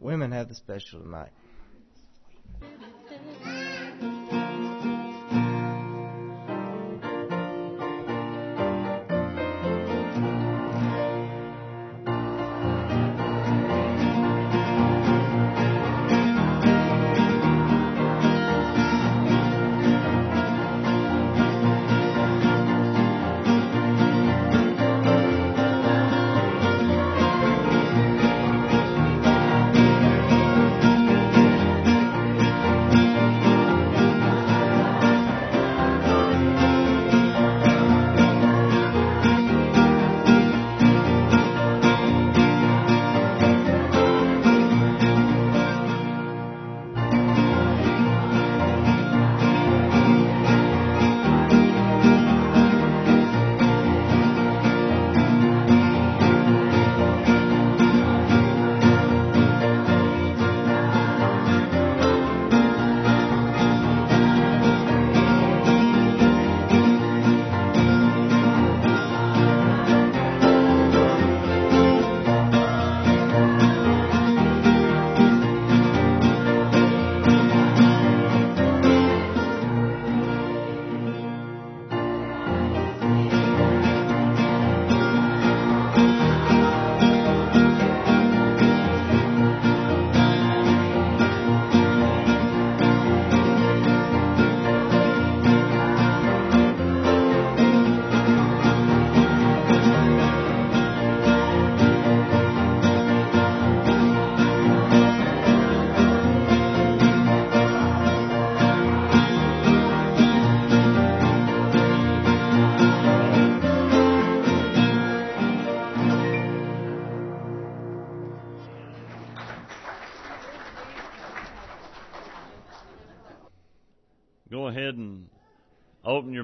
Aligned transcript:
women 0.00 0.32
have 0.32 0.48
the 0.48 0.54
special 0.54 1.00
tonight. 1.00 1.30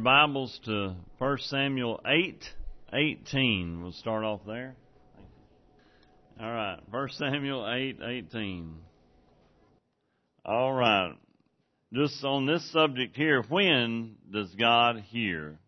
Bibles 0.04 0.60
to 0.66 0.96
1 1.16 1.38
Samuel 1.38 1.98
8 2.06 2.38
18. 2.92 3.82
We'll 3.82 3.92
start 3.92 4.22
off 4.22 4.42
there. 4.46 4.76
All 6.38 6.52
right, 6.52 6.78
1 6.90 7.08
Samuel 7.12 7.66
8 7.66 8.00
18. 8.02 8.74
All 10.44 10.74
right. 10.74 11.14
Just 11.94 12.22
on 12.22 12.44
this 12.44 12.70
subject 12.70 13.16
here, 13.16 13.42
when 13.48 14.16
does 14.30 14.54
God 14.56 15.02
hear? 15.08 15.58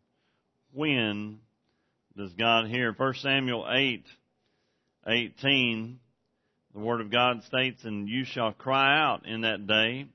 When 0.74 1.38
does 2.14 2.34
God 2.34 2.66
hear? 2.66 2.92
1 2.92 3.14
Samuel 3.14 3.66
8 3.66 4.04
18, 5.06 5.98
the 6.74 6.80
Word 6.80 7.00
of 7.00 7.10
God 7.10 7.42
states, 7.44 7.84
And 7.84 8.06
you 8.06 8.26
shall 8.26 8.52
cry 8.52 9.00
out 9.00 9.26
in 9.26 9.40
that 9.40 9.66
day 9.66 10.08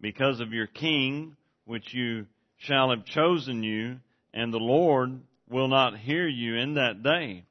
because 0.00 0.40
of 0.40 0.52
your 0.52 0.66
king, 0.66 1.36
which 1.66 1.94
you 1.94 2.26
shall 2.60 2.90
have 2.90 3.04
chosen 3.04 3.62
you, 3.62 3.96
and 4.32 4.52
the 4.52 4.58
Lord 4.58 5.20
will 5.48 5.68
not 5.68 5.98
hear 5.98 6.28
you 6.28 6.56
in 6.56 6.74
that 6.74 7.02
day. 7.02 7.44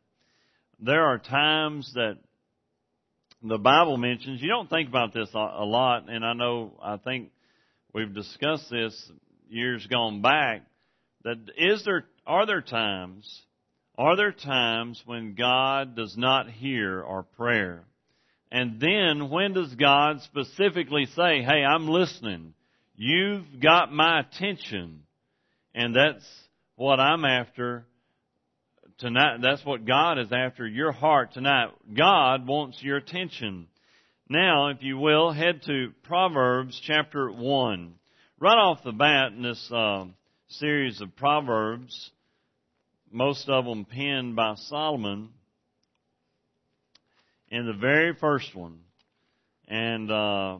There 0.79 1.05
are 1.05 1.17
times 1.17 1.91
that 1.95 2.17
the 3.41 3.57
Bible 3.57 3.97
mentions, 3.97 4.41
you 4.41 4.49
don't 4.49 4.69
think 4.69 4.89
about 4.89 5.13
this 5.13 5.29
a 5.33 5.65
lot, 5.65 6.09
and 6.09 6.25
I 6.25 6.33
know, 6.33 6.73
I 6.81 6.97
think 6.97 7.31
we've 7.93 8.13
discussed 8.13 8.69
this 8.69 9.11
years 9.49 9.85
gone 9.87 10.21
back, 10.21 10.61
that 11.23 11.37
is 11.57 11.83
there, 11.85 12.05
are 12.25 12.45
there 12.45 12.61
times, 12.61 13.41
are 13.97 14.15
there 14.15 14.31
times 14.31 15.01
when 15.05 15.35
God 15.35 15.95
does 15.95 16.15
not 16.15 16.49
hear 16.49 17.03
our 17.03 17.23
prayer? 17.23 17.83
And 18.51 18.79
then 18.79 19.29
when 19.29 19.53
does 19.53 19.73
God 19.75 20.21
specifically 20.21 21.05
say, 21.15 21.41
hey, 21.41 21.63
I'm 21.63 21.87
listening. 21.87 22.53
You've 23.01 23.61
got 23.61 23.93
my 23.93 24.19
attention. 24.19 25.03
And 25.73 25.95
that's 25.95 26.25
what 26.75 26.99
I'm 26.99 27.23
after 27.23 27.85
tonight. 28.97 29.37
That's 29.41 29.65
what 29.65 29.85
God 29.85 30.19
is 30.19 30.27
after 30.33 30.67
your 30.67 30.91
heart 30.91 31.31
tonight. 31.31 31.69
God 31.97 32.45
wants 32.45 32.83
your 32.83 32.97
attention. 32.97 33.67
Now, 34.27 34.67
if 34.67 34.83
you 34.83 34.97
will, 34.97 35.31
head 35.31 35.61
to 35.67 35.93
Proverbs 36.03 36.77
chapter 36.85 37.31
1. 37.31 37.93
Right 38.37 38.57
off 38.57 38.83
the 38.83 38.91
bat 38.91 39.31
in 39.31 39.43
this 39.43 39.71
uh, 39.71 40.03
series 40.49 40.99
of 40.99 41.15
Proverbs, 41.15 42.11
most 43.09 43.47
of 43.47 43.63
them 43.63 43.85
penned 43.85 44.35
by 44.35 44.55
Solomon, 44.55 45.29
in 47.47 47.65
the 47.65 47.79
very 47.79 48.13
first 48.19 48.53
one. 48.53 48.79
And 49.69 50.11
uh, 50.11 50.57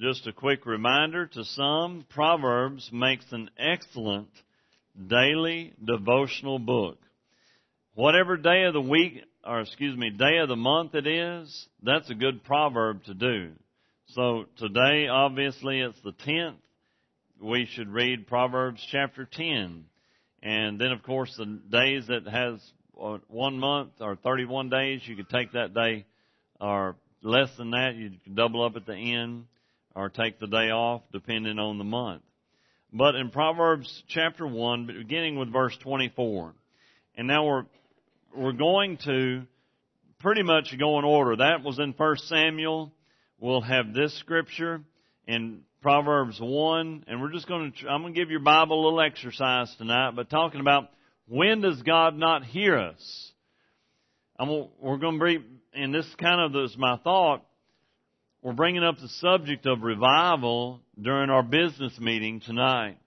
just 0.00 0.26
a 0.26 0.32
quick 0.32 0.66
reminder 0.66 1.26
to 1.26 1.44
some, 1.44 2.04
Proverbs 2.10 2.90
makes 2.92 3.24
an 3.30 3.48
excellent 3.58 4.28
daily 5.06 5.72
devotional 5.84 6.58
book. 6.58 6.98
Whatever 7.94 8.36
day 8.36 8.64
of 8.64 8.72
the 8.72 8.80
week, 8.80 9.22
or 9.44 9.60
excuse 9.60 9.96
me, 9.96 10.10
day 10.10 10.38
of 10.38 10.48
the 10.48 10.56
month 10.56 10.94
it 10.94 11.06
is, 11.06 11.66
that's 11.82 12.10
a 12.10 12.14
good 12.14 12.42
proverb 12.42 13.04
to 13.04 13.14
do. 13.14 13.52
So 14.08 14.46
today, 14.58 15.06
obviously, 15.08 15.80
it's 15.80 16.00
the 16.02 16.12
10th. 16.26 16.56
We 17.40 17.68
should 17.72 17.88
read 17.88 18.26
Proverbs 18.26 18.84
chapter 18.90 19.28
10. 19.30 19.84
And 20.42 20.80
then, 20.80 20.90
of 20.90 21.04
course, 21.04 21.34
the 21.38 21.60
days 21.70 22.08
that 22.08 22.26
has 22.26 22.60
uh, 23.00 23.18
one 23.28 23.58
month 23.58 23.92
or 24.00 24.16
31 24.16 24.70
days, 24.70 25.02
you 25.04 25.14
could 25.14 25.30
take 25.30 25.52
that 25.52 25.72
day, 25.72 26.04
or 26.60 26.96
less 27.22 27.48
than 27.56 27.70
that, 27.70 27.94
you 27.94 28.10
could 28.24 28.34
double 28.34 28.64
up 28.64 28.76
at 28.76 28.86
the 28.86 28.94
end 28.94 29.46
or 29.94 30.08
take 30.08 30.38
the 30.38 30.46
day 30.46 30.70
off 30.70 31.02
depending 31.12 31.58
on 31.58 31.78
the 31.78 31.84
month. 31.84 32.22
But 32.92 33.16
in 33.16 33.30
Proverbs 33.30 34.02
chapter 34.08 34.46
1, 34.46 34.86
beginning 34.86 35.38
with 35.38 35.52
verse 35.52 35.76
24, 35.82 36.54
and 37.16 37.26
now 37.26 37.44
we're, 37.44 37.64
we're 38.36 38.52
going 38.52 38.98
to 39.04 39.42
pretty 40.20 40.42
much 40.42 40.74
go 40.78 40.98
in 40.98 41.04
order. 41.04 41.36
That 41.36 41.62
was 41.64 41.78
in 41.78 41.92
1 41.96 42.16
Samuel. 42.18 42.92
We'll 43.40 43.62
have 43.62 43.92
this 43.92 44.16
scripture 44.20 44.80
in 45.26 45.62
Proverbs 45.82 46.38
1, 46.40 47.04
and 47.08 47.20
we're 47.20 47.32
just 47.32 47.46
going 47.48 47.72
to, 47.72 47.88
I'm 47.88 48.02
going 48.02 48.14
to 48.14 48.20
give 48.20 48.30
your 48.30 48.40
Bible 48.40 48.80
a 48.80 48.82
little 48.84 49.00
exercise 49.00 49.74
tonight, 49.76 50.12
but 50.16 50.30
talking 50.30 50.60
about 50.60 50.88
when 51.28 51.60
does 51.60 51.82
God 51.82 52.16
not 52.16 52.44
hear 52.44 52.78
us? 52.78 53.32
I'm, 54.38 54.48
we're 54.80 54.98
going 54.98 55.14
to 55.14 55.18
bring, 55.18 55.44
and 55.74 55.94
this 55.94 56.06
kind 56.18 56.40
of 56.40 56.64
is 56.64 56.76
my 56.78 56.96
thought, 56.98 57.44
we're 58.44 58.52
bringing 58.52 58.84
up 58.84 58.96
the 59.00 59.08
subject 59.08 59.64
of 59.64 59.80
revival 59.80 60.78
during 61.00 61.30
our 61.30 61.42
business 61.42 61.98
meeting 61.98 62.40
tonight. 62.40 62.98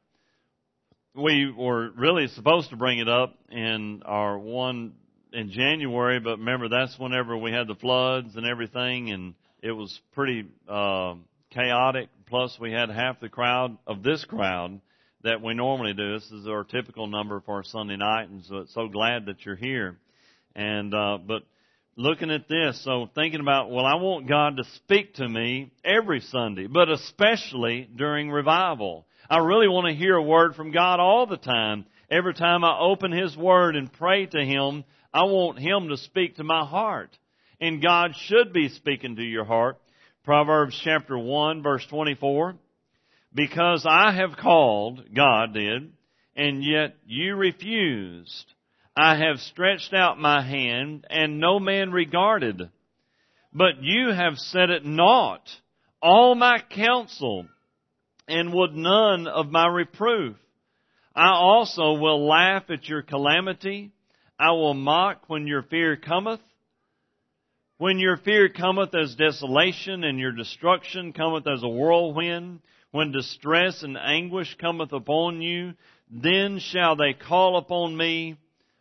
We 1.13 1.54
were 1.56 1.92
really 1.92 2.28
supposed 2.30 2.72
to 2.72 2.75
bring 2.75 2.98
it 2.98 3.07
up 3.07 3.36
in 3.51 4.01
our 4.04 4.39
one 4.39 4.94
in 5.31 5.51
January, 5.51 6.19
but 6.19 6.39
remember 6.39 6.69
that's 6.69 6.98
whenever 6.98 7.38
we 7.38 7.51
had 7.51 7.68
the 7.68 7.75
floods 7.75 8.36
and 8.36 8.48
everything, 8.48 9.12
and 9.12 9.36
it 9.62 9.74
was 9.74 10.00
pretty 10.16 10.45
uh, 10.68 11.13
chaotic. 11.51 12.10
Plus, 12.25 12.57
we 12.60 12.72
had 12.72 12.90
half 12.90 13.19
the 13.19 13.30
crowd 13.30 13.78
of 13.86 14.01
this 14.01 14.25
crowd 14.25 14.81
that 15.24 15.44
we 15.44 15.54
normally 15.54 15.94
do. 15.94 16.13
This 16.13 16.31
is 16.31 16.48
our 16.48 16.63
typical 16.63 17.06
number 17.06 17.42
for 17.42 17.57
our 17.57 17.63
Sunday 17.63 17.98
night, 17.98 18.28
and 18.30 18.44
so 18.45 18.57
it's 18.57 18.74
so 18.74 18.88
glad 18.88 19.28
that 19.28 19.45
you're 19.45 19.56
here. 19.56 20.00
And 20.56 20.95
uh, 20.95 21.19
but 21.19 21.44
looking 21.98 22.30
at 22.30 22.48
this, 22.48 22.82
so 22.84 23.10
thinking 23.16 23.42
about, 23.42 23.72
well, 23.72 23.86
I 23.86 23.96
want 23.96 24.30
God 24.30 24.58
to 24.58 24.64
speak 24.76 25.16
to 25.16 25.28
me 25.28 25.72
every 25.84 26.22
Sunday, 26.22 26.68
but 26.68 26.90
especially 26.90 27.90
during 27.94 28.30
revival. 28.30 29.08
I 29.30 29.40
really 29.40 29.68
want 29.68 29.88
to 29.88 29.96
hear 29.96 30.16
a 30.16 30.24
word 30.24 30.56
from 30.56 30.72
God 30.72 31.00
all 31.00 31.26
the 31.26 31.38
time. 31.38 31.86
Every 32.10 32.36
time 32.36 32.64
I 32.64 32.80
open 32.80 33.12
His 33.12 33.36
Word 33.36 33.76
and 33.76 33.92
pray 33.92 34.28
to 34.28 34.46
Him, 34.46 34.86
I 35.14 35.24
want 35.24 35.60
Him 35.60 35.90
to 35.90 35.98
speak 35.98 36.38
to 36.38 36.44
my 36.44 36.66
heart. 36.66 37.10
And 37.60 37.82
God 37.82 38.12
should 38.16 38.54
be 38.54 38.70
speaking 38.70 39.16
to 39.18 39.24
your 39.24 39.44
heart. 39.44 39.78
Proverbs 40.24 40.80
chapter 40.84 41.18
1 41.18 41.64
verse 41.64 41.86
24. 41.88 42.56
Because 43.34 43.86
I 43.90 44.14
have 44.14 44.38
called, 44.38 45.14
God 45.14 45.54
did, 45.54 45.92
and 46.36 46.64
yet 46.64 46.96
you 47.06 47.36
refused. 47.36 48.54
I 49.00 49.16
have 49.16 49.40
stretched 49.42 49.94
out 49.94 50.20
my 50.20 50.42
hand 50.42 51.06
and 51.08 51.40
no 51.40 51.60
man 51.60 51.92
regarded. 51.92 52.68
But 53.54 53.84
you 53.84 54.12
have 54.12 54.40
set 54.40 54.72
at 54.72 54.86
naught 54.86 55.48
all 56.02 56.34
my 56.34 56.58
counsel 56.72 57.46
and 58.28 58.52
would 58.52 58.74
none 58.74 59.28
of 59.28 59.52
my 59.52 59.68
reproof. 59.68 60.36
I 61.16 61.30
also 61.30 61.94
will 61.94 62.28
laugh 62.28 62.64
at 62.72 62.90
your 62.90 63.04
calamity. 63.04 63.92
I 64.40 64.52
will 64.54 64.74
mock 64.74 65.26
when 65.28 65.46
your 65.46 65.62
fear 65.62 65.96
cometh. 65.96 66.42
When 67.78 68.00
your 68.00 68.18
fear 68.18 68.50
cometh 68.50 68.96
as 68.96 69.14
desolation 69.14 70.04
and 70.04 70.20
your 70.20 70.32
destruction 70.32 71.14
cometh 71.14 71.46
as 71.46 71.62
a 71.62 71.70
whirlwind, 71.70 72.62
when 72.90 73.12
distress 73.12 73.84
and 73.84 73.96
anguish 73.96 74.56
cometh 74.60 74.92
upon 74.92 75.44
you, 75.44 75.76
then 76.10 76.58
shall 76.58 76.96
they 76.96 77.14
call 77.14 77.58
upon 77.58 77.96
me, 77.96 78.38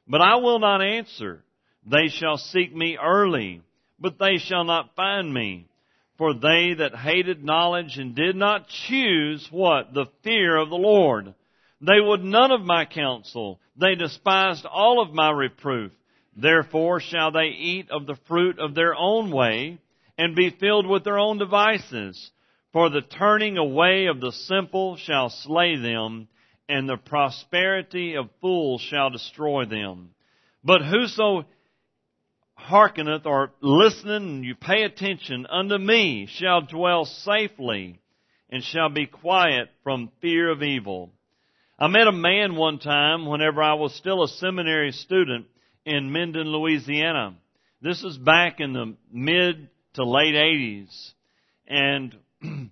but 0.08 0.20
I 0.20 0.36
will 0.36 0.58
not 0.58 0.82
answer. 0.82 1.42
They 1.84 2.08
shall 2.08 2.36
seek 2.36 2.74
me 2.74 2.98
early, 3.00 3.62
but 3.98 4.18
they 4.18 4.38
shall 4.38 4.64
not 4.64 4.94
find 4.96 5.32
me. 5.32 5.66
For 6.18 6.32
they 6.32 6.74
that 6.78 6.94
hated 6.96 7.44
knowledge 7.44 7.98
and 7.98 8.14
did 8.14 8.36
not 8.36 8.68
choose 8.68 9.46
what? 9.50 9.92
The 9.92 10.06
fear 10.22 10.56
of 10.56 10.70
the 10.70 10.76
Lord. 10.76 11.34
They 11.80 12.00
would 12.00 12.24
none 12.24 12.52
of 12.52 12.62
my 12.62 12.86
counsel. 12.86 13.60
They 13.76 13.94
despised 13.94 14.64
all 14.64 15.02
of 15.02 15.12
my 15.12 15.30
reproof. 15.30 15.92
Therefore 16.36 17.00
shall 17.00 17.32
they 17.32 17.48
eat 17.48 17.90
of 17.90 18.06
the 18.06 18.16
fruit 18.26 18.58
of 18.58 18.74
their 18.74 18.94
own 18.94 19.30
way 19.30 19.78
and 20.16 20.34
be 20.34 20.50
filled 20.50 20.86
with 20.86 21.04
their 21.04 21.18
own 21.18 21.38
devices. 21.38 22.30
For 22.72 22.88
the 22.88 23.02
turning 23.02 23.58
away 23.58 24.06
of 24.06 24.20
the 24.20 24.32
simple 24.32 24.96
shall 24.96 25.28
slay 25.28 25.76
them 25.76 26.28
and 26.68 26.88
the 26.88 26.96
prosperity 26.96 28.14
of 28.14 28.28
fools 28.40 28.80
shall 28.80 29.10
destroy 29.10 29.64
them. 29.64 30.10
But 30.64 30.82
whoso 30.82 31.44
hearkeneth 32.56 33.26
or 33.26 33.52
listeneth 33.60 34.22
and 34.22 34.44
you 34.44 34.54
pay 34.54 34.82
attention 34.82 35.46
unto 35.46 35.78
me 35.78 36.26
shall 36.26 36.62
dwell 36.62 37.04
safely 37.04 38.00
and 38.50 38.64
shall 38.64 38.88
be 38.88 39.06
quiet 39.06 39.68
from 39.82 40.10
fear 40.20 40.50
of 40.50 40.62
evil. 40.62 41.12
I 41.78 41.88
met 41.88 42.08
a 42.08 42.12
man 42.12 42.56
one 42.56 42.78
time 42.78 43.26
whenever 43.26 43.62
I 43.62 43.74
was 43.74 43.94
still 43.94 44.22
a 44.22 44.28
seminary 44.28 44.92
student 44.92 45.46
in 45.84 46.10
Minden, 46.10 46.48
Louisiana. 46.48 47.36
This 47.82 48.02
is 48.02 48.16
back 48.16 48.60
in 48.60 48.72
the 48.72 48.96
mid 49.12 49.68
to 49.94 50.04
late 50.04 50.34
80s. 50.34 51.12
And 51.68 52.16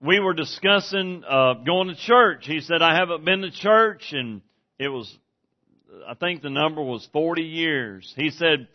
we 0.00 0.20
were 0.20 0.34
discussing 0.34 1.22
uh, 1.28 1.54
going 1.66 1.88
to 1.88 1.96
church. 1.96 2.44
He 2.46 2.60
said, 2.60 2.82
I 2.82 2.96
haven't 2.96 3.24
been 3.24 3.42
to 3.42 3.50
church, 3.50 4.12
and 4.12 4.40
it 4.78 4.88
was, 4.88 5.14
I 6.08 6.14
think 6.14 6.42
the 6.42 6.50
number 6.50 6.82
was 6.82 7.08
40 7.12 7.42
years. 7.42 8.12
He 8.16 8.30
said, 8.30 8.68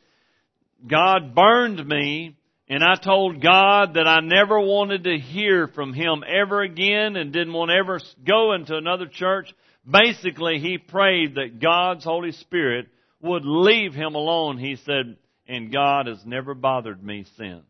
God 0.88 1.34
burned 1.34 1.86
me 1.88 2.36
and 2.68 2.84
I 2.84 2.96
told 2.96 3.42
God 3.42 3.94
that 3.94 4.08
I 4.08 4.22
never 4.22 4.60
wanted 4.60 5.04
to 5.04 5.20
hear 5.20 5.68
from 5.68 5.94
Him 5.94 6.24
ever 6.28 6.62
again 6.62 7.16
and 7.16 7.32
didn't 7.32 7.54
want 7.54 7.70
to 7.70 7.78
ever 7.78 8.00
go 8.26 8.54
into 8.54 8.76
another 8.76 9.06
church. 9.06 9.54
Basically, 9.90 10.58
he 10.60 10.80
prayed 10.80 11.36
that 11.36 11.60
God's 11.62 12.04
Holy 12.04 12.32
Spirit 12.32 12.88
would 13.22 13.46
leave 13.46 13.94
him 13.94 14.16
alone. 14.16 14.58
He 14.58 14.78
said, 14.78 15.18
and 15.48 15.72
God 15.72 16.08
has 16.08 16.26
never 16.26 16.56
bothered 16.56 17.04
me 17.04 17.26
since. 17.38 17.66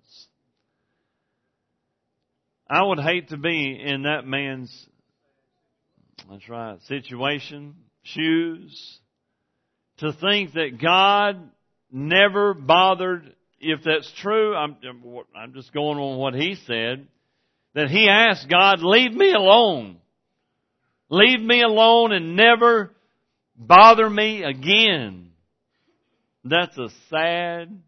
I 2.69 2.83
would 2.83 2.99
hate 2.99 3.29
to 3.29 3.37
be 3.37 3.79
in 3.83 4.03
that 4.03 4.25
man's, 4.25 4.87
that's 6.29 6.49
right, 6.49 6.81
situation, 6.87 7.75
shoes, 8.03 8.99
to 9.97 10.13
think 10.13 10.53
that 10.53 10.81
God 10.81 11.49
never 11.91 12.53
bothered, 12.53 13.35
if 13.59 13.83
that's 13.83 14.11
true, 14.21 14.55
I'm, 14.55 14.77
I'm 15.35 15.53
just 15.53 15.73
going 15.73 15.99
on 15.99 16.17
what 16.17 16.33
he 16.33 16.55
said, 16.65 17.07
that 17.75 17.89
he 17.89 18.07
asked 18.09 18.49
God, 18.49 18.81
leave 18.81 19.13
me 19.13 19.31
alone. 19.31 19.97
Leave 21.09 21.41
me 21.41 21.61
alone 21.61 22.13
and 22.13 22.35
never 22.35 22.91
bother 23.55 24.09
me 24.09 24.43
again. 24.43 25.29
That's 26.43 26.77
a 26.77 26.89
sad 27.09 27.79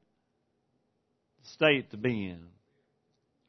state 1.55 1.89
to 1.91 1.97
be 1.97 2.27
in. 2.27 2.47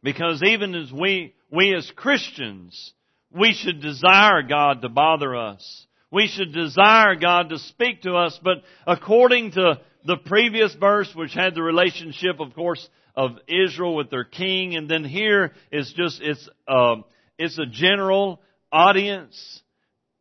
Because 0.03 0.43
even 0.43 0.75
as 0.75 0.93
we, 0.93 1.35
we 1.51 1.75
as 1.75 1.91
Christians, 1.97 2.93
we 3.31 3.53
should 3.53 3.81
desire 3.81 4.43
God 4.43 4.83
to 4.83 4.89
bother 4.89 5.37
us. 5.37 5.87
We 6.11 6.27
should 6.29 6.53
desire 6.53 7.17
God 7.17 7.51
to 7.51 7.59
speak 7.59 8.03
to 8.03 8.15
us, 8.15 8.39
but 8.43 8.59
according 8.87 9.53
to 9.53 9.81
the 10.07 10.17
previous 10.17 10.75
verse, 10.75 11.13
which 11.15 11.35
had 11.35 11.55
the 11.55 11.63
relationship, 11.63 12.41
of 12.41 12.55
course, 12.55 12.89
of 13.15 13.33
Israel 13.47 13.97
with 13.97 14.11
their 14.11 14.25
king, 14.25 14.77
and 14.77 14.89
then 14.89 15.05
here 15.05 15.53
is 15.71 15.93
just, 15.95 16.21
it's, 16.23 16.49
uh, 16.67 16.97
it's 17.39 17.59
a 17.59 17.67
general 17.67 18.41
audience 18.73 19.63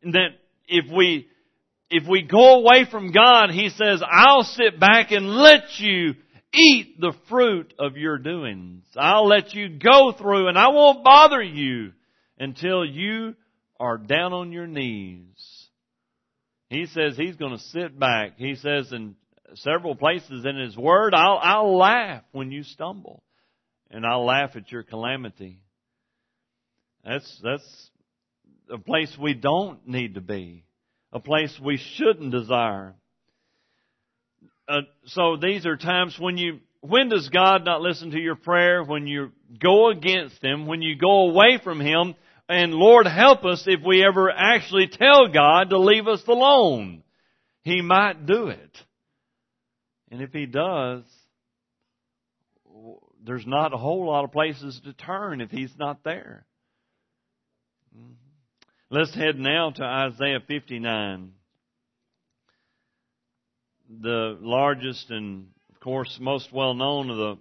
that 0.02 0.30
if 0.66 0.92
we, 0.94 1.28
if 1.90 2.06
we 2.06 2.22
go 2.22 2.60
away 2.60 2.86
from 2.90 3.12
God, 3.12 3.50
He 3.50 3.70
says, 3.70 4.02
I'll 4.06 4.42
sit 4.42 4.78
back 4.78 5.10
and 5.10 5.30
let 5.30 5.78
you 5.78 6.14
eat 6.54 7.00
the 7.00 7.12
fruit 7.28 7.72
of 7.78 7.96
your 7.96 8.18
doings. 8.18 8.84
I'll 8.96 9.26
let 9.26 9.54
you 9.54 9.68
go 9.78 10.12
through 10.12 10.48
and 10.48 10.58
I 10.58 10.68
won't 10.68 11.04
bother 11.04 11.42
you 11.42 11.92
until 12.38 12.84
you 12.84 13.34
are 13.78 13.98
down 13.98 14.32
on 14.32 14.52
your 14.52 14.66
knees. 14.66 15.68
He 16.70 16.86
says 16.86 17.16
he's 17.16 17.36
going 17.36 17.56
to 17.56 17.62
sit 17.64 17.98
back. 17.98 18.32
He 18.36 18.54
says 18.56 18.92
in 18.92 19.14
several 19.54 19.94
places 19.94 20.44
in 20.44 20.56
his 20.56 20.76
word, 20.76 21.14
I'll, 21.14 21.38
I'll 21.42 21.76
laugh 21.76 22.22
when 22.32 22.50
you 22.50 22.62
stumble 22.62 23.22
and 23.90 24.04
I'll 24.04 24.24
laugh 24.24 24.56
at 24.56 24.70
your 24.70 24.82
calamity. 24.82 25.62
That's, 27.04 27.40
that's 27.42 27.90
a 28.70 28.78
place 28.78 29.16
we 29.18 29.34
don't 29.34 29.86
need 29.86 30.14
to 30.14 30.20
be. 30.20 30.64
A 31.12 31.20
place 31.20 31.58
we 31.62 31.78
shouldn't 31.94 32.32
desire. 32.32 32.94
Uh, 34.68 34.82
so 35.06 35.36
these 35.40 35.64
are 35.64 35.76
times 35.76 36.16
when 36.18 36.36
you, 36.36 36.60
when 36.80 37.08
does 37.08 37.28
God 37.30 37.64
not 37.64 37.80
listen 37.80 38.10
to 38.10 38.18
your 38.18 38.36
prayer? 38.36 38.84
When 38.84 39.06
you 39.06 39.32
go 39.62 39.88
against 39.90 40.44
Him, 40.44 40.66
when 40.66 40.82
you 40.82 40.96
go 40.96 41.30
away 41.30 41.58
from 41.62 41.80
Him, 41.80 42.14
and 42.50 42.74
Lord 42.74 43.06
help 43.06 43.44
us 43.44 43.64
if 43.66 43.80
we 43.84 44.04
ever 44.04 44.30
actually 44.30 44.88
tell 44.88 45.28
God 45.28 45.70
to 45.70 45.78
leave 45.78 46.06
us 46.06 46.22
alone. 46.28 47.02
He 47.62 47.80
might 47.80 48.26
do 48.26 48.48
it. 48.48 48.78
And 50.10 50.20
if 50.20 50.32
He 50.32 50.46
does, 50.46 51.02
there's 53.24 53.46
not 53.46 53.72
a 53.72 53.78
whole 53.78 54.06
lot 54.06 54.24
of 54.24 54.32
places 54.32 54.80
to 54.84 54.92
turn 54.92 55.40
if 55.40 55.50
He's 55.50 55.74
not 55.78 56.04
there. 56.04 56.46
Mm-hmm. 57.96 58.12
Let's 58.90 59.14
head 59.14 59.38
now 59.38 59.70
to 59.70 59.82
Isaiah 59.82 60.40
59 60.46 61.32
the 63.88 64.36
largest 64.40 65.10
and, 65.10 65.48
of 65.74 65.80
course, 65.80 66.18
most 66.20 66.52
well 66.52 66.74
known 66.74 67.10
of 67.10 67.16
the 67.16 67.38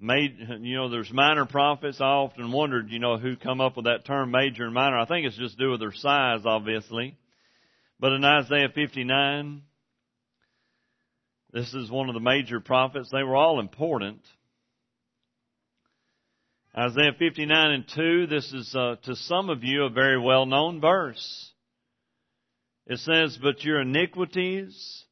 made, 0.00 0.38
you 0.60 0.76
know, 0.76 0.88
there's 0.88 1.12
minor 1.12 1.44
prophets. 1.44 2.00
I 2.00 2.04
often 2.04 2.52
wondered, 2.52 2.90
you 2.90 2.98
know, 2.98 3.18
who 3.18 3.36
come 3.36 3.60
up 3.60 3.76
with 3.76 3.84
that 3.84 4.06
term 4.06 4.30
major 4.30 4.64
and 4.64 4.74
minor. 4.74 4.98
I 4.98 5.06
think 5.06 5.26
it's 5.26 5.36
just 5.36 5.58
due 5.58 5.72
with 5.72 5.80
their 5.80 5.92
size, 5.92 6.40
obviously. 6.44 7.16
But 7.98 8.12
in 8.12 8.24
Isaiah 8.24 8.70
59, 8.74 9.62
this 11.52 11.74
is 11.74 11.90
one 11.90 12.08
of 12.08 12.14
the 12.14 12.20
major 12.20 12.60
prophets. 12.60 13.10
They 13.10 13.22
were 13.22 13.36
all 13.36 13.60
important. 13.60 14.20
Isaiah 16.76 17.12
59 17.18 17.70
and 17.72 17.84
2, 17.94 18.26
this 18.28 18.52
is 18.52 18.74
uh, 18.74 18.94
to 19.02 19.16
some 19.16 19.50
of 19.50 19.64
you 19.64 19.84
a 19.84 19.90
very 19.90 20.18
well 20.18 20.46
known 20.46 20.80
verse. 20.80 21.50
It 22.86 23.00
says, 23.00 23.38
But 23.42 23.64
your 23.64 23.80
iniquities 23.80 25.04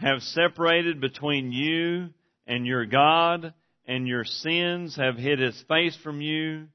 have 0.00 0.22
separated 0.22 1.00
between 1.00 1.52
you 1.52 2.08
and 2.46 2.66
your 2.66 2.86
God, 2.86 3.52
and 3.86 4.08
your 4.08 4.24
sins 4.24 4.96
have 4.96 5.16
hid 5.16 5.38
his 5.38 5.62
face 5.68 5.96
from 6.02 6.20
you, 6.20 6.66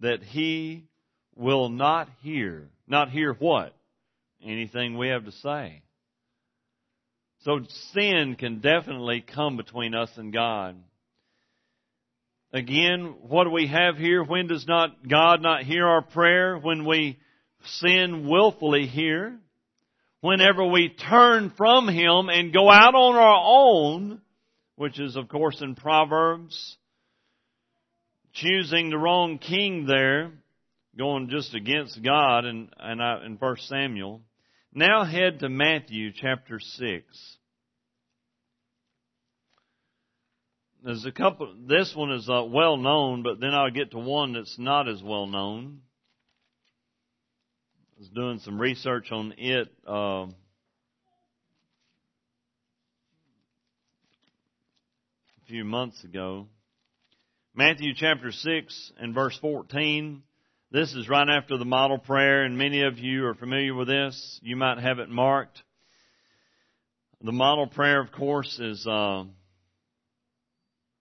that 0.00 0.22
he 0.22 0.84
will 1.34 1.68
not 1.68 2.08
hear. 2.22 2.68
Not 2.86 3.10
hear 3.10 3.32
what? 3.34 3.74
Anything 4.44 4.96
we 4.96 5.08
have 5.08 5.24
to 5.24 5.32
say. 5.32 5.82
So 7.40 7.60
sin 7.92 8.36
can 8.38 8.60
definitely 8.60 9.22
come 9.22 9.56
between 9.56 9.94
us 9.94 10.10
and 10.16 10.32
God. 10.32 10.76
Again, 12.52 13.16
what 13.22 13.44
do 13.44 13.50
we 13.50 13.66
have 13.66 13.96
here? 13.96 14.24
When 14.24 14.46
does 14.46 14.66
not 14.66 15.06
God 15.06 15.42
not 15.42 15.64
hear 15.64 15.86
our 15.86 16.02
prayer? 16.02 16.56
When 16.58 16.86
we 16.86 17.18
sin 17.64 18.28
willfully 18.28 18.86
here. 18.86 19.38
Whenever 20.20 20.64
we 20.66 20.88
turn 20.88 21.52
from 21.56 21.88
Him 21.88 22.28
and 22.28 22.52
go 22.52 22.70
out 22.70 22.94
on 22.94 23.14
our 23.14 23.42
own, 23.44 24.20
which 24.76 24.98
is 24.98 25.16
of 25.16 25.28
course 25.28 25.60
in 25.60 25.74
Proverbs, 25.74 26.76
choosing 28.32 28.90
the 28.90 28.98
wrong 28.98 29.38
king 29.38 29.86
there, 29.86 30.32
going 30.96 31.28
just 31.28 31.54
against 31.54 32.02
God 32.02 32.44
in, 32.44 32.68
in, 32.82 33.00
in 33.00 33.36
1 33.38 33.56
Samuel. 33.68 34.22
Now 34.72 35.04
head 35.04 35.40
to 35.40 35.48
Matthew 35.48 36.12
chapter 36.12 36.58
6. 36.58 37.36
There's 40.84 41.04
a 41.04 41.12
couple, 41.12 41.54
this 41.66 41.92
one 41.94 42.12
is 42.12 42.28
uh, 42.28 42.44
well 42.44 42.76
known, 42.76 43.22
but 43.22 43.40
then 43.40 43.50
I'll 43.54 43.70
get 43.70 43.90
to 43.92 43.98
one 43.98 44.32
that's 44.34 44.58
not 44.58 44.88
as 44.88 45.02
well 45.02 45.26
known. 45.26 45.80
Was 47.98 48.08
doing 48.10 48.38
some 48.38 48.60
research 48.60 49.10
on 49.10 49.34
it, 49.38 49.68
uh, 49.84 49.92
a 49.92 50.28
few 55.48 55.64
months 55.64 56.04
ago. 56.04 56.46
Matthew 57.56 57.94
chapter 57.96 58.30
6 58.30 58.92
and 59.00 59.16
verse 59.16 59.36
14. 59.40 60.22
This 60.70 60.94
is 60.94 61.08
right 61.08 61.28
after 61.28 61.58
the 61.58 61.64
model 61.64 61.98
prayer, 61.98 62.44
and 62.44 62.56
many 62.56 62.82
of 62.82 63.00
you 63.00 63.26
are 63.26 63.34
familiar 63.34 63.74
with 63.74 63.88
this. 63.88 64.38
You 64.44 64.54
might 64.54 64.78
have 64.78 65.00
it 65.00 65.08
marked. 65.08 65.60
The 67.20 67.32
model 67.32 67.66
prayer, 67.66 68.00
of 68.00 68.12
course, 68.12 68.60
is 68.60 68.86
uh, 68.86 69.24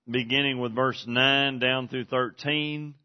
beginning 0.09 0.59
with 0.59 0.73
verse 0.73 1.05
9 1.07 1.59
down 1.59 1.89
through 1.89 2.05
13, 2.05 2.95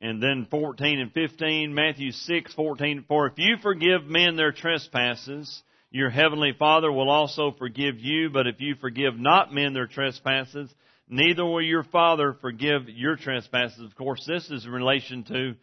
and 0.00 0.22
then 0.22 0.46
14 0.50 1.00
and 1.00 1.12
15. 1.12 1.74
Matthew 1.74 2.12
6, 2.12 2.54
14. 2.54 3.04
For 3.08 3.26
if 3.26 3.34
you 3.36 3.56
forgive 3.62 4.04
men 4.04 4.36
their 4.36 4.52
trespasses, 4.52 5.62
your 5.90 6.10
heavenly 6.10 6.52
Father 6.58 6.92
will 6.92 7.08
also 7.08 7.54
forgive 7.58 7.98
you. 7.98 8.30
But 8.30 8.46
if 8.46 8.60
you 8.60 8.74
forgive 8.74 9.18
not 9.18 9.54
men 9.54 9.72
their 9.72 9.86
trespasses, 9.86 10.72
neither 11.08 11.44
will 11.44 11.62
your 11.62 11.84
Father 11.84 12.36
forgive 12.40 12.88
your 12.88 13.16
trespasses. 13.16 13.80
Of 13.80 13.96
course, 13.96 14.24
this 14.26 14.50
is 14.50 14.64
in 14.64 14.70
relation 14.70 15.24
to 15.24 15.54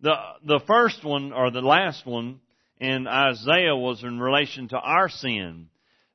the, 0.00 0.14
the 0.44 0.60
first 0.66 1.04
one, 1.04 1.32
or 1.32 1.50
the 1.50 1.60
last 1.60 2.06
one, 2.06 2.40
in 2.78 3.06
Isaiah 3.06 3.76
was 3.76 4.02
in 4.02 4.18
relation 4.18 4.68
to 4.68 4.78
our 4.78 5.08
sin. 5.08 5.68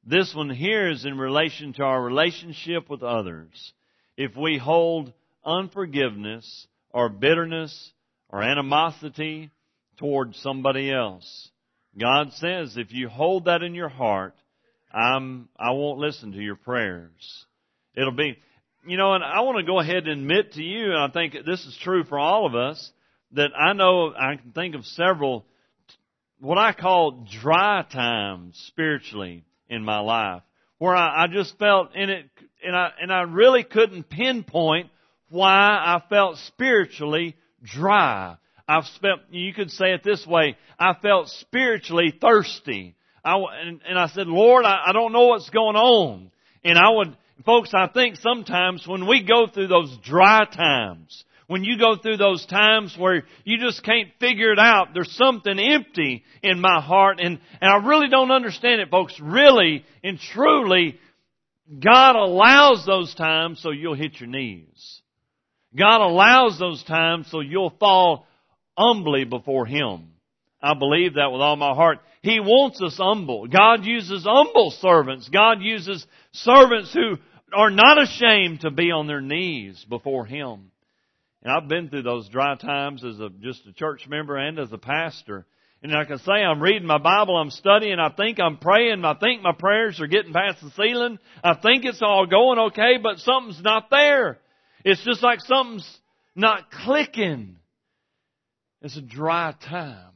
This 0.03 0.33
one 0.35 0.49
here 0.49 0.89
is 0.89 1.05
in 1.05 1.17
relation 1.17 1.73
to 1.73 1.83
our 1.83 2.01
relationship 2.01 2.89
with 2.89 3.03
others. 3.03 3.73
If 4.17 4.35
we 4.35 4.57
hold 4.57 5.13
unforgiveness 5.43 6.67
or 6.95 7.09
bitterness 7.09 7.91
or 8.29 8.41
animosity 8.41 9.51
towards 9.97 10.39
somebody 10.39 10.89
else, 10.89 11.49
God 11.99 12.31
says 12.33 12.77
if 12.77 12.93
you 12.93 13.09
hold 13.09 13.45
that 13.45 13.61
in 13.61 13.75
your 13.75 13.89
heart, 13.89 14.33
I'm, 14.93 15.49
I 15.59 15.71
won't 15.71 15.99
listen 15.99 16.31
to 16.31 16.41
your 16.41 16.55
prayers. 16.55 17.45
It'll 17.97 18.13
be, 18.13 18.37
you 18.87 18.95
know, 18.95 19.13
and 19.13 19.25
I 19.25 19.41
want 19.41 19.57
to 19.57 19.69
go 19.69 19.81
ahead 19.81 20.07
and 20.07 20.21
admit 20.21 20.53
to 20.53 20.63
you, 20.63 20.93
and 20.93 21.03
I 21.03 21.09
think 21.09 21.35
this 21.45 21.65
is 21.65 21.77
true 21.83 22.05
for 22.05 22.17
all 22.17 22.45
of 22.45 22.55
us, 22.55 22.91
that 23.33 23.49
I 23.53 23.73
know 23.73 24.13
I 24.17 24.37
can 24.37 24.53
think 24.53 24.75
of 24.75 24.85
several 24.85 25.45
what 26.39 26.57
I 26.57 26.71
call 26.71 27.25
dry 27.41 27.83
times 27.91 28.55
spiritually 28.67 29.43
in 29.69 29.83
my 29.83 29.99
life 29.99 30.43
where 30.77 30.95
I, 30.95 31.23
I 31.23 31.27
just 31.27 31.57
felt 31.57 31.93
in 31.93 32.09
it 32.09 32.29
and 32.63 32.75
I 32.75 32.91
and 33.01 33.11
I 33.11 33.21
really 33.21 33.63
couldn't 33.63 34.09
pinpoint 34.09 34.89
why 35.29 35.49
I 35.49 36.01
felt 36.09 36.37
spiritually 36.37 37.35
dry. 37.63 38.37
I've 38.67 38.85
spent 38.85 39.21
you 39.31 39.53
could 39.53 39.71
say 39.71 39.93
it 39.93 40.03
this 40.03 40.25
way, 40.25 40.57
I 40.79 40.93
felt 41.01 41.29
spiritually 41.29 42.13
thirsty. 42.19 42.95
I 43.23 43.35
and, 43.35 43.81
and 43.87 43.99
I 43.99 44.07
said, 44.07 44.27
Lord, 44.27 44.65
I, 44.65 44.85
I 44.87 44.93
don't 44.93 45.13
know 45.13 45.27
what's 45.27 45.49
going 45.49 45.75
on. 45.75 46.31
And 46.63 46.77
I 46.77 46.89
would 46.89 47.15
folks, 47.45 47.71
I 47.73 47.87
think 47.87 48.15
sometimes 48.17 48.87
when 48.87 49.07
we 49.07 49.23
go 49.23 49.47
through 49.47 49.67
those 49.67 49.95
dry 50.03 50.45
times, 50.45 51.25
when 51.47 51.63
you 51.63 51.77
go 51.77 51.95
through 51.95 52.17
those 52.17 52.45
times 52.45 52.95
where 52.97 53.23
you 53.43 53.59
just 53.59 53.83
can't 53.83 54.09
figure 54.19 54.51
it 54.51 54.59
out, 54.59 54.89
there's 54.93 55.15
something 55.15 55.59
empty 55.59 56.23
in 56.41 56.59
my 56.59 56.81
heart 56.81 57.19
and, 57.19 57.39
and 57.61 57.71
I 57.71 57.87
really 57.87 58.07
don't 58.09 58.31
understand 58.31 58.81
it, 58.81 58.89
folks. 58.89 59.19
Really 59.19 59.85
and 60.03 60.19
truly, 60.19 60.99
God 61.79 62.15
allows 62.15 62.85
those 62.85 63.13
times 63.13 63.61
so 63.61 63.71
you'll 63.71 63.95
hit 63.95 64.19
your 64.19 64.29
knees. 64.29 65.01
God 65.77 66.01
allows 66.01 66.57
those 66.59 66.83
times 66.83 67.27
so 67.29 67.41
you'll 67.41 67.75
fall 67.79 68.25
humbly 68.77 69.25
before 69.25 69.65
Him. 69.65 70.09
I 70.61 70.73
believe 70.73 71.15
that 71.15 71.31
with 71.31 71.41
all 71.41 71.55
my 71.55 71.73
heart. 71.73 71.99
He 72.21 72.39
wants 72.39 72.81
us 72.81 72.97
humble. 72.97 73.47
God 73.47 73.85
uses 73.85 74.23
humble 74.23 74.71
servants. 74.71 75.29
God 75.29 75.61
uses 75.61 76.05
servants 76.31 76.91
who 76.93 77.17
are 77.53 77.69
not 77.69 78.01
ashamed 78.01 78.61
to 78.61 78.71
be 78.71 78.91
on 78.91 79.07
their 79.07 79.21
knees 79.21 79.85
before 79.87 80.25
Him. 80.25 80.71
And 81.43 81.53
I've 81.53 81.67
been 81.67 81.89
through 81.89 82.01
those 82.01 82.27
dry 82.29 82.55
times 82.55 83.03
as 83.03 83.19
a, 83.19 83.29
just 83.29 83.67
a 83.67 83.73
church 83.73 84.07
member 84.07 84.35
and 84.35 84.57
as 84.57 84.73
a 84.73 84.79
pastor. 84.79 85.45
And 85.83 85.95
I 85.95 86.05
can 86.05 86.17
say 86.17 86.31
I'm 86.31 86.63
reading 86.63 86.87
my 86.87 86.97
Bible, 86.97 87.37
I'm 87.37 87.51
studying, 87.51 87.99
I 87.99 88.09
think 88.09 88.39
I'm 88.39 88.57
praying, 88.57 89.05
I 89.05 89.13
think 89.13 89.43
my 89.43 89.51
prayers 89.51 90.01
are 90.01 90.07
getting 90.07 90.33
past 90.33 90.63
the 90.63 90.71
ceiling, 90.71 91.19
I 91.43 91.53
think 91.53 91.85
it's 91.85 92.01
all 92.01 92.25
going 92.25 92.57
okay, 92.71 92.97
but 93.03 93.19
something's 93.19 93.61
not 93.61 93.91
there. 93.91 94.39
It's 94.85 95.03
just 95.03 95.21
like 95.21 95.41
something's 95.41 95.99
not 96.33 96.71
clicking. 96.71 97.57
It's 98.81 98.95
a 98.95 99.01
dry 99.01 99.53
time. 99.67 100.13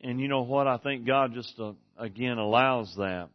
And 0.00 0.20
you 0.20 0.28
know 0.28 0.42
what? 0.42 0.68
I 0.68 0.76
think 0.78 1.04
God 1.04 1.34
just, 1.34 1.58
uh, 1.58 1.72
again, 1.98 2.38
allows 2.38 2.94
that. 2.96 3.30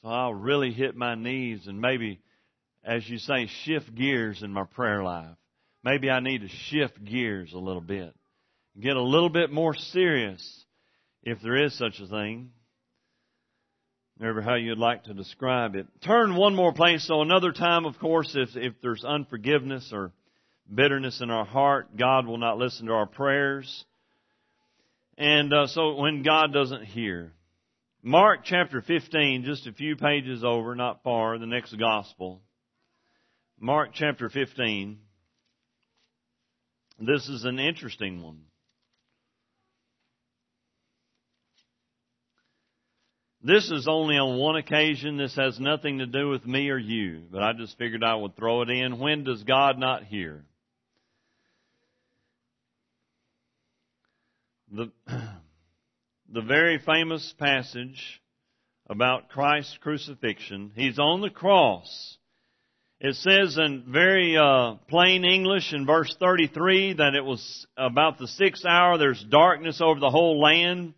So 0.00 0.08
I'll 0.08 0.34
really 0.34 0.72
hit 0.72 0.96
my 0.96 1.14
knees 1.14 1.66
and 1.66 1.80
maybe 1.80 2.20
as 2.84 3.08
you 3.08 3.18
say, 3.18 3.48
shift 3.64 3.94
gears 3.94 4.42
in 4.42 4.52
my 4.52 4.64
prayer 4.64 5.02
life. 5.02 5.36
Maybe 5.82 6.10
I 6.10 6.20
need 6.20 6.42
to 6.42 6.48
shift 6.48 7.02
gears 7.04 7.52
a 7.52 7.58
little 7.58 7.80
bit. 7.80 8.14
Get 8.78 8.96
a 8.96 9.02
little 9.02 9.30
bit 9.30 9.50
more 9.50 9.74
serious, 9.74 10.64
if 11.22 11.40
there 11.42 11.56
is 11.56 11.76
such 11.78 12.00
a 12.00 12.06
thing. 12.06 12.50
Never 14.18 14.40
how 14.40 14.54
you'd 14.54 14.78
like 14.78 15.04
to 15.04 15.14
describe 15.14 15.74
it. 15.74 15.86
Turn 16.04 16.36
one 16.36 16.54
more 16.54 16.72
place. 16.72 17.06
So 17.06 17.20
another 17.20 17.50
time, 17.50 17.84
of 17.84 17.98
course, 17.98 18.36
if, 18.36 18.50
if 18.54 18.74
there's 18.80 19.04
unforgiveness 19.04 19.90
or 19.92 20.12
bitterness 20.72 21.20
in 21.20 21.30
our 21.30 21.44
heart, 21.44 21.96
God 21.96 22.26
will 22.26 22.38
not 22.38 22.58
listen 22.58 22.86
to 22.86 22.92
our 22.92 23.06
prayers. 23.06 23.84
And 25.18 25.52
uh, 25.52 25.66
so 25.66 25.96
when 25.96 26.22
God 26.22 26.52
doesn't 26.52 26.84
hear. 26.84 27.32
Mark 28.02 28.40
chapter 28.44 28.82
15, 28.82 29.44
just 29.44 29.66
a 29.66 29.72
few 29.72 29.96
pages 29.96 30.44
over, 30.44 30.74
not 30.74 31.02
far, 31.02 31.38
the 31.38 31.46
next 31.46 31.74
gospel. 31.78 32.40
Mark 33.58 33.90
chapter 33.94 34.28
15. 34.28 34.98
This 37.00 37.28
is 37.28 37.44
an 37.44 37.58
interesting 37.58 38.22
one. 38.22 38.42
This 43.46 43.70
is 43.70 43.86
only 43.86 44.16
on 44.16 44.38
one 44.38 44.56
occasion. 44.56 45.18
This 45.18 45.36
has 45.36 45.60
nothing 45.60 45.98
to 45.98 46.06
do 46.06 46.30
with 46.30 46.46
me 46.46 46.70
or 46.70 46.78
you, 46.78 47.24
but 47.30 47.42
I 47.42 47.52
just 47.52 47.76
figured 47.76 48.02
I 48.02 48.14
would 48.14 48.36
throw 48.36 48.62
it 48.62 48.70
in. 48.70 48.98
When 48.98 49.22
does 49.22 49.42
God 49.42 49.78
not 49.78 50.04
hear? 50.04 50.46
The, 54.72 54.90
the 56.32 56.40
very 56.40 56.78
famous 56.78 57.34
passage 57.38 58.22
about 58.88 59.28
Christ's 59.28 59.76
crucifixion. 59.82 60.72
He's 60.74 60.98
on 60.98 61.20
the 61.20 61.28
cross. 61.28 62.16
It 62.98 63.16
says 63.16 63.58
in 63.58 63.84
very 63.86 64.38
uh, 64.38 64.76
plain 64.88 65.26
English 65.26 65.74
in 65.74 65.84
verse 65.84 66.16
33 66.18 66.94
that 66.94 67.14
it 67.14 67.24
was 67.26 67.66
about 67.76 68.16
the 68.18 68.26
sixth 68.26 68.64
hour. 68.64 68.96
There's 68.96 69.22
darkness 69.22 69.82
over 69.82 70.00
the 70.00 70.08
whole 70.08 70.40
land, 70.40 70.94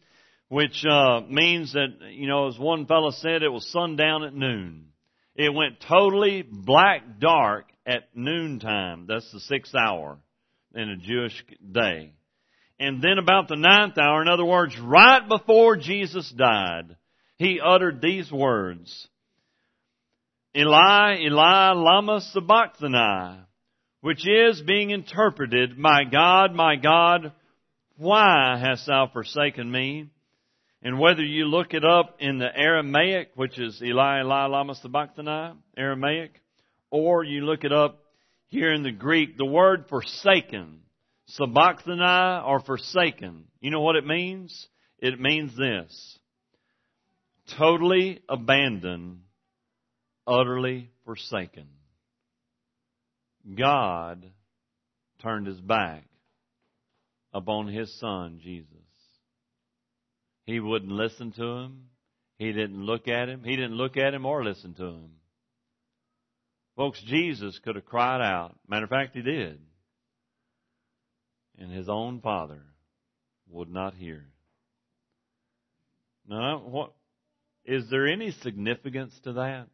which 0.49 0.85
uh, 0.89 1.21
means 1.29 1.73
that 1.73 1.89
you 2.11 2.29
know, 2.29 2.49
as 2.49 2.59
one 2.59 2.87
fellow 2.87 3.11
said, 3.11 3.43
it 3.43 3.53
was 3.53 3.71
sundown 3.71 4.25
at 4.25 4.35
noon. 4.35 4.87
It 5.35 5.53
went 5.53 5.81
totally 5.87 6.43
black 6.43 7.19
dark 7.21 7.67
at 7.85 8.09
noontime. 8.15 9.07
That's 9.07 9.31
the 9.33 9.41
sixth 9.41 9.75
hour 9.75 10.19
in 10.75 10.89
a 10.91 10.97
Jewish 10.97 11.45
day. 11.73 12.13
And 12.79 13.03
then 13.03 13.19
about 13.19 13.49
the 13.49 13.57
ninth 13.57 13.97
hour, 13.99 14.23
in 14.23 14.29
other 14.29 14.45
words, 14.45 14.79
right 14.79 15.27
before 15.27 15.77
Jesus 15.77 16.31
died, 16.31 16.97
he 17.37 17.61
uttered 17.65 18.01
these 18.01 18.31
words. 18.31 19.09
Eli, 20.55 21.19
Eli, 21.21 21.73
lama 21.73 22.21
sabachthani, 22.33 23.41
which 24.01 24.27
is 24.27 24.63
being 24.63 24.91
interpreted, 24.91 25.77
My 25.77 26.05
God, 26.05 26.55
my 26.55 26.77
God, 26.77 27.33
why 27.97 28.59
hast 28.59 28.87
thou 28.87 29.09
forsaken 29.13 29.71
me? 29.71 30.11
And 30.87 31.01
whether 31.01 31.25
you 31.25 31.47
look 31.47 31.75
it 31.75 31.85
up 31.85 32.19
in 32.21 32.39
the 32.39 32.47
Aramaic, 32.47 33.33
which 33.35 33.59
is 33.59 33.83
Eli, 33.83 34.21
Eli, 34.21 34.47
lama 34.47 34.77
sabachthani, 34.77 35.59
Aramaic, 35.77 36.41
or 36.93 37.25
you 37.25 37.45
look 37.45 37.65
it 37.65 37.73
up 37.73 38.05
here 38.47 38.73
in 38.73 38.85
the 38.85 38.93
Greek, 38.93 39.37
the 39.37 39.45
word 39.45 39.87
forsaken, 39.89 40.83
sabachthani 41.27 42.47
or 42.47 42.61
forsaken, 42.61 43.47
you 43.61 43.73
know 43.73 43.81
what 43.81 43.97
it 43.97 44.07
means? 44.07 44.69
It 45.01 45.19
means 45.19 45.57
this. 45.57 46.21
Totally 47.59 48.21
abandoned, 48.29 49.23
utterly 50.25 50.93
forsaken. 51.05 51.67
God 53.59 54.25
turned 55.21 55.49
his 55.49 55.61
back 55.61 56.05
upon 57.35 57.67
his 57.67 57.93
son, 57.99 58.39
Jesus. 58.41 58.77
He 60.47 60.61
wouldn't 60.61 60.93
listen 60.93 61.33
to 61.33 61.45
him. 61.45 61.83
He 62.39 62.53
didn't 62.53 62.85
look 62.85 63.09
at 63.09 63.29
him. 63.29 63.43
He 63.45 63.57
didn't 63.57 63.77
look 63.77 63.97
at 63.97 64.15
him 64.15 64.25
or 64.25 64.45
listen 64.45 64.75
to 64.75 64.85
him. 64.85 65.11
Folks, 66.77 67.03
Jesus 67.07 67.59
could 67.65 67.75
have 67.75 67.87
cried 67.87 68.21
out. 68.21 68.57
Matter 68.69 68.85
of 68.85 68.91
fact, 68.91 69.17
he 69.17 69.23
did. 69.23 69.59
And 71.59 71.73
his 71.73 71.89
own 71.89 72.21
father 72.21 72.63
would 73.49 73.71
not 73.71 73.95
hear. 73.95 74.27
Now, 76.29 76.59
what, 76.59 76.93
is 77.65 77.89
there 77.91 78.07
any 78.07 78.31
significance 78.43 79.19
to 79.25 79.35
that? 79.35 79.69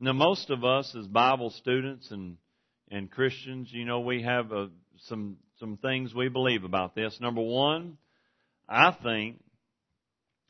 Now, 0.00 0.14
most 0.14 0.50
of 0.50 0.64
us 0.64 0.94
as 0.98 1.06
Bible 1.06 1.50
students 1.50 2.10
and, 2.10 2.38
and 2.90 3.10
Christians, 3.10 3.68
you 3.70 3.84
know, 3.84 4.00
we 4.00 4.22
have 4.22 4.50
a, 4.52 4.70
some, 5.06 5.36
some 5.60 5.76
things 5.76 6.14
we 6.14 6.28
believe 6.28 6.64
about 6.64 6.94
this. 6.94 7.18
Number 7.20 7.42
one, 7.42 7.98
I 8.68 8.96
think, 9.02 9.42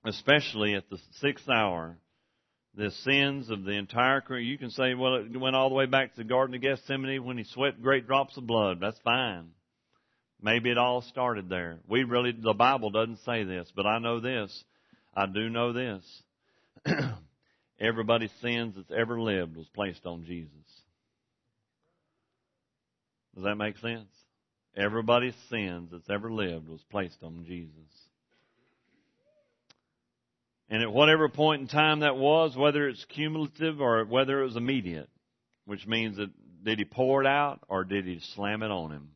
especially 0.05 0.75
at 0.75 0.89
the 0.91 0.99
sixth 1.21 1.49
hour, 1.49 1.97
the 2.75 2.91
sins 2.91 3.51
of 3.51 3.65
the 3.65 3.73
entire 3.73 4.21
creation. 4.21 4.51
You 4.51 4.59
can 4.59 4.71
say, 4.71 4.95
well, 4.95 5.17
it 5.17 5.37
went 5.37 5.57
all 5.57 5.69
the 5.69 5.75
way 5.75 5.87
back 5.87 6.15
to 6.15 6.23
the 6.23 6.29
Garden 6.29 6.55
of 6.55 6.63
Gethsemane 6.63 7.25
when 7.25 7.39
he 7.39 7.45
sweat 7.45 7.83
great 7.83 8.07
drops 8.07 8.37
of 8.37 8.47
blood. 8.47 8.79
That's 8.81 8.99
fine. 9.05 9.51
Maybe 10.41 10.71
it 10.71 10.79
all 10.79 11.03
started 11.03 11.49
there. 11.49 11.79
We 11.89 12.05
really, 12.05 12.33
the 12.33 12.55
Bible 12.55 12.91
doesn't 12.91 13.21
say 13.25 13.45
this, 13.45 13.71
but 13.77 13.87
I 13.87 13.99
know 13.99 14.21
this. 14.21 14.65
I 15.15 15.27
do 15.27 15.49
know 15.49 15.73
this. 15.73 16.05
Everybody's 17.81 18.33
sins 18.41 18.75
that's 18.77 18.91
ever 18.91 19.21
lived 19.21 19.57
was 19.57 19.69
placed 19.75 20.07
on 20.07 20.25
Jesus. 20.25 20.51
Does 23.35 23.45
that 23.45 23.57
make 23.57 23.77
sense? 23.79 24.09
Everybody's 24.77 25.35
sins 25.51 25.91
that's 25.93 26.09
ever 26.09 26.33
lived 26.33 26.69
was 26.69 26.83
placed 26.91 27.23
on 27.23 27.45
Jesus. 27.47 27.69
And 30.71 30.83
at 30.83 30.91
whatever 30.91 31.29
point 31.29 31.63
in 31.63 31.69
time 31.69 32.01
that 32.01 32.17
was, 32.17 32.57
whether 32.57 32.89
it's 32.89 33.05
cumulative 33.07 33.81
or 33.81 34.05
whether 34.07 34.41
it 34.41 34.47
was 34.47 34.57
immediate, 34.57 35.11
which 35.67 35.87
means 35.87 36.17
that 36.17 36.31
did 36.65 36.79
he 36.79 36.85
pour 36.87 37.21
it 37.21 37.27
out 37.27 37.61
or 37.69 37.85
did 37.85 38.07
he 38.07 38.21
slam 38.35 38.63
it 38.63 38.71
on 38.71 38.91
him? 38.91 39.09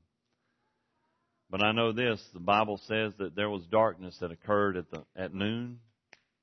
But 1.48 1.62
I 1.62 1.72
know 1.72 1.92
this, 1.92 2.22
the 2.34 2.40
Bible 2.40 2.78
says 2.86 3.14
that 3.18 3.34
there 3.34 3.48
was 3.48 3.62
darkness 3.70 4.16
that 4.20 4.32
occurred 4.32 4.76
at 4.76 4.90
the 4.90 5.04
at 5.16 5.32
noon. 5.32 5.78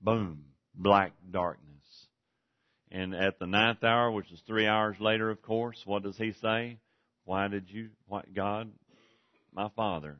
Boom. 0.01 0.45
Black 0.73 1.13
darkness. 1.29 1.69
And 2.91 3.13
at 3.13 3.37
the 3.37 3.47
ninth 3.47 3.83
hour, 3.83 4.11
which 4.11 4.31
is 4.31 4.41
three 4.47 4.65
hours 4.65 4.95
later, 4.99 5.29
of 5.29 5.41
course, 5.41 5.79
what 5.85 6.03
does 6.03 6.17
he 6.17 6.33
say? 6.41 6.77
Why 7.25 7.47
did 7.47 7.69
you, 7.69 7.89
what, 8.07 8.33
God, 8.33 8.71
my 9.53 9.69
Father, 9.75 10.17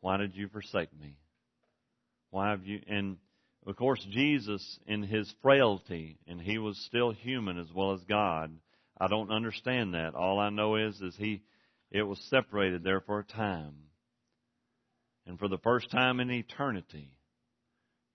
why 0.00 0.16
did 0.16 0.34
you 0.34 0.48
forsake 0.48 0.92
me? 0.98 1.16
Why 2.30 2.50
have 2.50 2.64
you, 2.64 2.80
and 2.86 3.16
of 3.66 3.76
course, 3.76 4.04
Jesus, 4.10 4.78
in 4.86 5.02
his 5.02 5.32
frailty, 5.40 6.18
and 6.26 6.40
he 6.40 6.58
was 6.58 6.76
still 6.86 7.12
human 7.12 7.58
as 7.58 7.72
well 7.72 7.92
as 7.92 8.00
God. 8.08 8.52
I 9.00 9.06
don't 9.06 9.30
understand 9.30 9.94
that. 9.94 10.14
All 10.14 10.40
I 10.40 10.50
know 10.50 10.76
is, 10.76 11.00
is 11.00 11.14
he, 11.16 11.42
it 11.90 12.02
was 12.02 12.18
separated 12.28 12.82
there 12.82 13.00
for 13.00 13.20
a 13.20 13.24
time. 13.24 13.74
And 15.26 15.38
for 15.38 15.46
the 15.46 15.58
first 15.58 15.90
time 15.90 16.18
in 16.18 16.30
eternity, 16.30 17.12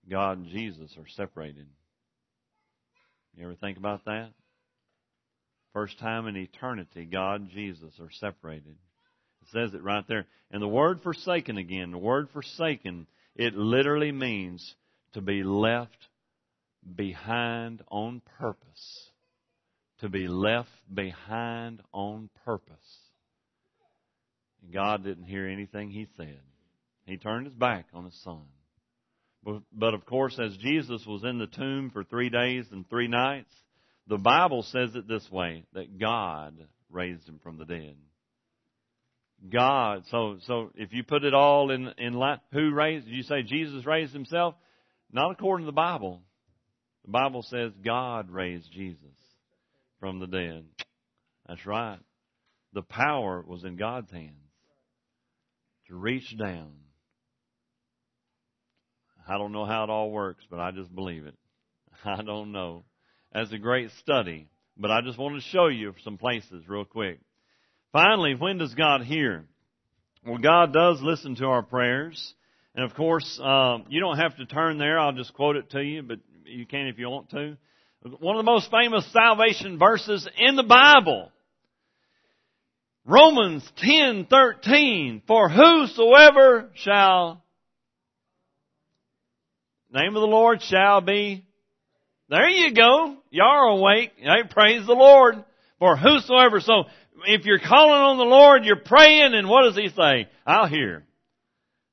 God 0.08 0.38
and 0.38 0.48
Jesus 0.48 0.90
are 0.98 1.08
separated. 1.16 1.66
You 3.34 3.44
ever 3.44 3.54
think 3.54 3.78
about 3.78 4.04
that? 4.04 4.32
First 5.72 5.98
time 5.98 6.26
in 6.26 6.36
eternity, 6.36 7.06
God 7.06 7.40
and 7.40 7.50
Jesus 7.50 7.94
are 8.00 8.10
separated. 8.10 8.76
Says 9.52 9.72
it 9.74 9.82
right 9.82 10.04
there. 10.08 10.26
And 10.50 10.62
the 10.62 10.68
word 10.68 11.00
forsaken 11.02 11.58
again, 11.58 11.90
the 11.90 11.98
word 11.98 12.28
forsaken, 12.32 13.06
it 13.34 13.54
literally 13.54 14.12
means 14.12 14.74
to 15.14 15.20
be 15.20 15.42
left 15.42 15.96
behind 16.94 17.82
on 17.88 18.20
purpose. 18.38 19.10
To 20.00 20.08
be 20.08 20.28
left 20.28 20.68
behind 20.92 21.80
on 21.92 22.30
purpose. 22.44 22.76
And 24.62 24.72
God 24.72 25.04
didn't 25.04 25.24
hear 25.24 25.46
anything 25.46 25.90
he 25.90 26.06
said. 26.16 26.40
He 27.06 27.16
turned 27.16 27.46
his 27.46 27.54
back 27.54 27.86
on 27.94 28.04
his 28.04 28.22
son. 28.22 28.42
But 29.72 29.94
of 29.94 30.04
course, 30.04 30.38
as 30.38 30.56
Jesus 30.58 31.06
was 31.06 31.24
in 31.24 31.38
the 31.38 31.46
tomb 31.46 31.90
for 31.90 32.04
three 32.04 32.28
days 32.28 32.66
and 32.70 32.88
three 32.88 33.08
nights, 33.08 33.52
the 34.06 34.18
Bible 34.18 34.62
says 34.62 34.94
it 34.94 35.08
this 35.08 35.30
way, 35.30 35.64
that 35.72 35.98
God 35.98 36.58
raised 36.90 37.26
him 37.26 37.40
from 37.42 37.56
the 37.56 37.64
dead. 37.64 37.96
God, 39.52 40.02
so, 40.10 40.38
so 40.46 40.70
if 40.74 40.92
you 40.92 41.04
put 41.04 41.24
it 41.24 41.32
all 41.32 41.70
in, 41.70 41.88
in 41.98 42.14
line, 42.14 42.40
who 42.52 42.72
raised, 42.72 43.06
you 43.06 43.22
say 43.22 43.42
Jesus 43.42 43.86
raised 43.86 44.12
himself? 44.12 44.54
Not 45.12 45.30
according 45.30 45.64
to 45.64 45.70
the 45.70 45.76
Bible. 45.76 46.22
The 47.04 47.12
Bible 47.12 47.42
says 47.42 47.72
God 47.84 48.30
raised 48.30 48.70
Jesus 48.72 49.00
from 50.00 50.18
the 50.18 50.26
dead. 50.26 50.64
That's 51.46 51.64
right. 51.64 51.98
The 52.74 52.82
power 52.82 53.42
was 53.46 53.64
in 53.64 53.76
God's 53.76 54.10
hands 54.10 54.34
to 55.86 55.94
reach 55.94 56.36
down. 56.36 56.72
I 59.26 59.38
don't 59.38 59.52
know 59.52 59.64
how 59.64 59.84
it 59.84 59.90
all 59.90 60.10
works, 60.10 60.44
but 60.50 60.60
I 60.60 60.70
just 60.70 60.94
believe 60.94 61.26
it. 61.26 61.36
I 62.04 62.22
don't 62.22 62.52
know. 62.52 62.84
That's 63.32 63.52
a 63.52 63.58
great 63.58 63.90
study, 64.00 64.48
but 64.76 64.90
I 64.90 65.00
just 65.02 65.18
want 65.18 65.36
to 65.36 65.48
show 65.48 65.68
you 65.68 65.94
some 66.02 66.18
places 66.18 66.68
real 66.68 66.84
quick. 66.84 67.20
Finally, 67.92 68.34
when 68.34 68.58
does 68.58 68.74
God 68.74 69.02
hear? 69.02 69.44
Well, 70.26 70.38
God 70.38 70.72
does 70.72 71.00
listen 71.00 71.36
to 71.36 71.46
our 71.46 71.62
prayers. 71.62 72.34
And 72.74 72.84
of 72.84 72.94
course, 72.94 73.40
uh, 73.42 73.78
you 73.88 74.00
don't 74.00 74.18
have 74.18 74.36
to 74.36 74.46
turn 74.46 74.78
there. 74.78 74.98
I'll 74.98 75.12
just 75.12 75.32
quote 75.34 75.56
it 75.56 75.70
to 75.70 75.82
you, 75.82 76.02
but 76.02 76.18
you 76.44 76.66
can 76.66 76.86
if 76.86 76.98
you 76.98 77.08
want 77.08 77.30
to. 77.30 77.56
One 78.20 78.36
of 78.36 78.44
the 78.44 78.50
most 78.50 78.70
famous 78.70 79.10
salvation 79.12 79.78
verses 79.78 80.28
in 80.38 80.54
the 80.54 80.62
Bible. 80.62 81.32
Romans 83.04 83.68
10:13 83.82 85.22
For 85.26 85.48
whosoever 85.48 86.70
shall 86.74 87.42
name 89.90 90.14
of 90.14 90.20
the 90.20 90.28
Lord 90.28 90.62
shall 90.62 91.00
be 91.00 91.44
There 92.28 92.48
you 92.48 92.74
go. 92.74 93.16
You 93.30 93.42
are 93.42 93.68
awake. 93.68 94.12
Hey, 94.18 94.44
praise 94.48 94.86
the 94.86 94.92
Lord. 94.92 95.42
For 95.78 95.96
whosoever 95.96 96.60
so 96.60 96.84
if 97.26 97.44
you're 97.44 97.58
calling 97.58 98.00
on 98.00 98.18
the 98.18 98.24
Lord, 98.24 98.64
you're 98.64 98.76
praying 98.76 99.34
and 99.34 99.48
what 99.48 99.62
does 99.64 99.76
he 99.76 99.88
say? 99.88 100.28
I'll 100.46 100.66
hear. 100.66 101.04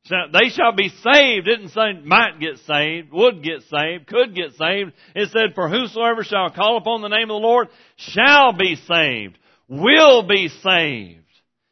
They 0.08 0.50
shall 0.50 0.72
be 0.72 0.90
saved. 0.90 1.48
It 1.48 1.58
didn't 1.58 1.70
say 1.70 1.94
might 2.04 2.40
get 2.40 2.60
saved, 2.68 3.12
would 3.12 3.42
get 3.42 3.64
saved, 3.64 4.06
could 4.06 4.36
get 4.36 4.54
saved. 4.54 4.94
It 5.16 5.30
said, 5.32 5.56
for 5.56 5.68
whosoever 5.68 6.24
shall 6.24 6.52
call 6.52 6.78
upon 6.78 7.02
the 7.02 7.08
name 7.08 7.24
of 7.24 7.42
the 7.42 7.48
Lord 7.48 7.70
shall 7.96 8.54
be 8.54 8.76
saved, 8.76 9.40
will 9.68 10.28
be 10.28 10.50
saved. 10.50 11.26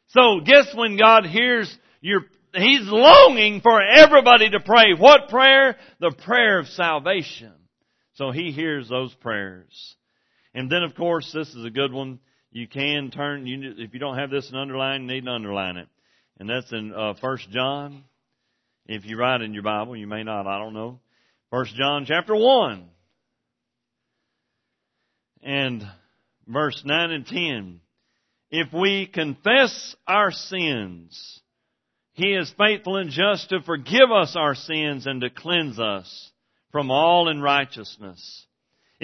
So 0.08 0.40
guess 0.44 0.74
when 0.74 0.96
God 0.96 1.26
hears 1.26 1.76
your, 2.00 2.22
He's 2.54 2.82
longing 2.82 3.60
for 3.60 3.80
everybody 3.80 4.50
to 4.50 4.60
pray. 4.60 4.94
What 4.98 5.28
prayer? 5.28 5.76
The 6.00 6.14
prayer 6.24 6.58
of 6.58 6.66
salvation. 6.68 7.52
So 8.14 8.32
He 8.32 8.50
hears 8.50 8.88
those 8.88 9.14
prayers. 9.14 9.96
And 10.54 10.70
then 10.70 10.82
of 10.82 10.96
course, 10.96 11.30
this 11.32 11.48
is 11.54 11.64
a 11.64 11.70
good 11.70 11.92
one. 11.92 12.18
You 12.54 12.66
can 12.66 13.10
turn, 13.10 13.46
you, 13.46 13.74
if 13.76 13.92
you 13.92 14.00
don't 14.00 14.16
have 14.16 14.30
this 14.30 14.48
in 14.48 14.56
underline, 14.56 15.02
you 15.02 15.08
need 15.08 15.24
to 15.26 15.30
underline 15.30 15.76
it. 15.76 15.88
And 16.40 16.48
that's 16.48 16.72
in 16.72 16.94
uh, 16.94 17.12
1 17.20 17.38
John 17.50 18.04
if 18.86 19.04
you 19.04 19.16
write 19.16 19.40
in 19.40 19.54
your 19.54 19.62
Bible, 19.62 19.96
you 19.96 20.06
may 20.06 20.22
not, 20.22 20.46
I 20.46 20.58
don't 20.58 20.74
know. 20.74 21.00
First 21.50 21.74
John 21.74 22.04
chapter 22.06 22.36
1. 22.36 22.84
And 25.42 25.82
verse 26.46 26.82
9 26.84 27.10
and 27.10 27.26
10. 27.26 27.80
If 28.50 28.72
we 28.72 29.06
confess 29.06 29.96
our 30.06 30.30
sins, 30.30 31.40
He 32.12 32.34
is 32.34 32.52
faithful 32.58 32.96
and 32.96 33.10
just 33.10 33.48
to 33.48 33.62
forgive 33.62 34.12
us 34.14 34.36
our 34.36 34.54
sins 34.54 35.06
and 35.06 35.22
to 35.22 35.30
cleanse 35.30 35.78
us 35.78 36.30
from 36.70 36.90
all 36.90 37.28
unrighteousness. 37.28 38.46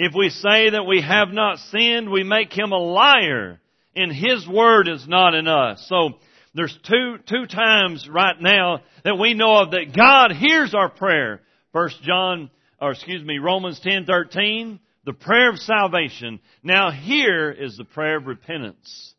If 0.03 0.15
we 0.15 0.29
say 0.29 0.71
that 0.71 0.87
we 0.87 0.99
have 0.99 1.29
not 1.29 1.59
sinned, 1.59 2.09
we 2.09 2.23
make 2.23 2.51
Him 2.51 2.71
a 2.71 2.77
liar 2.79 3.61
and 3.95 4.11
His 4.11 4.47
word 4.47 4.87
is 4.87 5.07
not 5.07 5.35
in 5.35 5.47
us. 5.47 5.85
So, 5.87 6.13
there's 6.55 6.75
two, 6.89 7.17
two 7.29 7.45
times 7.45 8.09
right 8.09 8.41
now 8.41 8.81
that 9.03 9.19
we 9.19 9.35
know 9.35 9.57
of 9.57 9.71
that 9.71 9.95
God 9.95 10.31
hears 10.31 10.73
our 10.73 10.89
prayer. 10.89 11.41
First 11.71 12.01
John, 12.01 12.49
or 12.81 12.93
excuse 12.93 13.23
me, 13.23 13.37
Romans 13.37 13.79
10, 13.79 14.05
13. 14.05 14.79
the 15.05 15.13
prayer 15.13 15.51
of 15.51 15.59
salvation. 15.59 16.39
Now 16.63 16.89
here 16.89 17.51
is 17.51 17.77
the 17.77 17.85
prayer 17.85 18.17
of 18.17 18.25
repentance. 18.25 19.13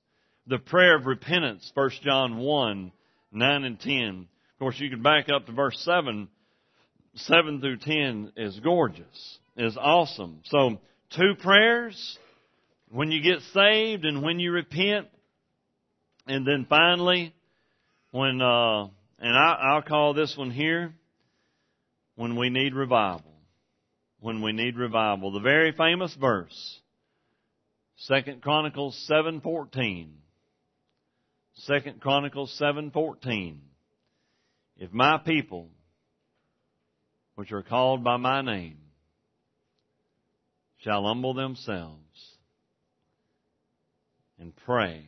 The 0.49 0.59
prayer 0.59 0.97
of 0.97 1.07
repentance, 1.07 1.71
1 1.75 1.90
John 2.03 2.38
1, 2.38 2.92
9 3.31 3.64
and 3.64 3.79
10. 3.79 4.27
Of 4.55 4.59
course, 4.59 4.81
you 4.81 4.90
could 4.90 5.05
back 5.05 5.29
up 5.33 5.47
to 5.47 5.53
verse 5.53 5.79
7. 5.85 6.27
7 7.14 7.61
through 7.61 7.77
10 7.77 8.33
is 8.37 8.59
gorgeous, 8.59 9.38
is 9.57 9.77
awesome. 9.77 10.41
So, 10.47 10.81
two 11.11 11.35
prayers 11.41 12.19
when 12.91 13.11
you 13.11 13.23
get 13.23 13.41
saved 13.55 14.05
and 14.05 14.23
when 14.23 14.38
you 14.38 14.53
repent. 14.53 15.09
And 16.27 16.47
then 16.47 16.67
finally, 16.69 17.35
when, 18.11 18.41
uh, 18.41 18.85
and 19.19 19.37
I, 19.37 19.73
I'll 19.73 19.83
call 19.83 20.15
this 20.15 20.37
one 20.37 20.51
here, 20.51 20.95
when 22.15 22.37
we 22.37 22.51
need 22.51 22.75
revival. 22.75 23.33
When 24.21 24.43
we 24.43 24.53
need 24.53 24.77
revival. 24.77 25.33
The 25.33 25.41
very 25.41 25.73
famous 25.73 26.15
verse, 26.15 26.81
Second 27.97 28.43
Chronicles 28.43 28.97
7:14. 29.11 30.12
Second 31.55 32.01
Chronicles 32.01 32.57
7:14. 32.61 33.61
If 34.77 34.93
my 34.93 35.19
people, 35.19 35.71
which 37.35 37.53
are 37.53 37.62
called 37.62 38.05
by 38.05 38.17
my 38.17 38.43
name, 38.43 38.79
shall 40.83 41.05
humble 41.05 41.35
themselves 41.35 42.37
and 44.38 44.55
pray 44.57 45.07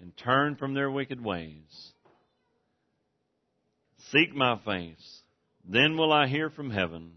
and 0.00 0.16
turn 0.16 0.56
from 0.56 0.74
their 0.74 0.90
wicked 0.90 1.22
ways, 1.22 1.92
seek 4.10 4.34
my 4.34 4.58
face, 4.64 5.22
then 5.68 5.96
will 5.96 6.12
I 6.12 6.26
hear 6.26 6.50
from 6.50 6.70
heaven 6.70 7.12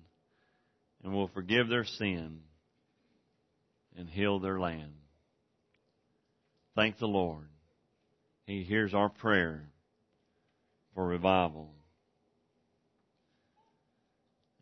and 1.04 1.13
will 1.13 1.28
forgive 1.28 1.68
their 1.68 1.86
sin 1.86 2.41
and 3.98 4.10
heal 4.10 4.39
their 4.39 4.60
land. 4.60 4.94
Thank 6.76 6.98
the 6.98 7.08
Lord. 7.08 7.48
He 8.46 8.63
hears 8.63 8.94
our 8.94 9.10
prayer 9.10 9.70
for 10.94 11.06
revival. 11.06 11.72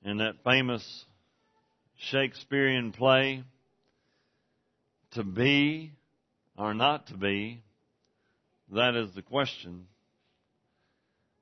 In 0.06 0.18
that 0.18 0.44
famous 0.44 1.06
Shakespearean 1.98 2.92
play, 2.92 3.44
to 5.12 5.24
be 5.24 5.94
or 6.58 6.74
not 6.74 7.08
to 7.08 7.18
be, 7.18 7.62
that 8.72 8.96
is 8.96 9.14
the 9.16 9.22
question. 9.22 9.88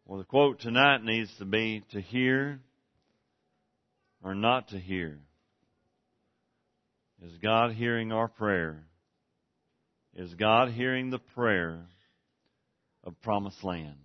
Well, 0.06 0.20
the 0.20 0.26
quote 0.26 0.60
tonight 0.60 1.04
needs 1.04 1.32
to 1.40 1.46
be 1.46 1.84
to 1.92 2.02
hear 2.02 2.60
or 4.24 4.36
not 4.36 4.70
to 4.70 4.80
hear. 4.80 5.20
Is 7.24 7.38
God 7.42 7.74
hearing 7.74 8.12
our 8.12 8.28
prayer? 8.28 8.84
Is 10.16 10.34
God 10.34 10.72
hearing 10.72 11.10
the 11.10 11.20
prayer 11.20 11.86
of 13.04 13.22
promised 13.22 13.64
land? 13.64 13.96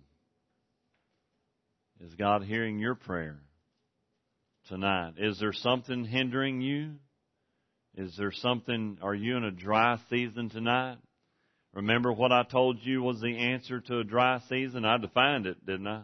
Is 1.99 2.13
God 2.13 2.43
hearing 2.43 2.79
your 2.79 2.95
prayer 2.95 3.39
tonight? 4.67 5.13
Is 5.17 5.39
there 5.39 5.53
something 5.53 6.05
hindering 6.05 6.61
you? 6.61 6.95
Is 7.95 8.15
there 8.17 8.31
something, 8.31 8.99
are 9.01 9.15
you 9.15 9.37
in 9.37 9.43
a 9.43 9.51
dry 9.51 9.97
season 10.09 10.49
tonight? 10.49 10.97
Remember 11.73 12.11
what 12.11 12.31
I 12.31 12.43
told 12.43 12.77
you 12.81 13.01
was 13.01 13.21
the 13.21 13.37
answer 13.37 13.79
to 13.81 13.99
a 13.99 14.03
dry 14.03 14.39
season? 14.49 14.85
I 14.85 14.97
defined 14.97 15.47
it, 15.47 15.65
didn't 15.65 15.87
I? 15.87 16.03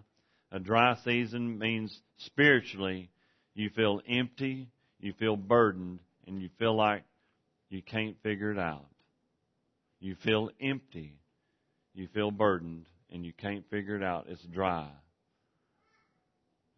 A 0.51 0.59
dry 0.59 0.95
season 1.03 1.57
means 1.57 1.95
spiritually 2.17 3.09
you 3.55 3.69
feel 3.69 4.01
empty, 4.07 4.69
you 4.99 5.13
feel 5.13 5.35
burdened, 5.35 5.99
and 6.27 6.41
you 6.41 6.49
feel 6.59 6.75
like 6.75 7.03
you 7.69 7.81
can't 7.81 8.15
figure 8.23 8.51
it 8.51 8.59
out. 8.59 8.85
You 9.99 10.15
feel 10.23 10.49
empty, 10.61 11.17
you 11.93 12.07
feel 12.13 12.31
burdened, 12.31 12.87
and 13.11 13.25
you 13.25 13.33
can't 13.33 13.69
figure 13.69 13.95
it 13.95 14.03
out. 14.03 14.25
It's 14.29 14.43
dry. 14.43 14.89